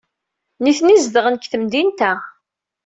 [0.63, 2.13] Nitni zedɣen deg temdint-a.